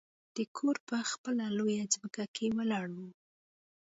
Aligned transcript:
دا 0.35 0.43
کور 0.57 0.75
په 0.87 0.97
خپله 1.11 1.45
لویه 1.57 1.85
ځمکه 1.93 2.23
کې 2.35 2.45
ولاړ 2.57 2.87
و 2.95 2.97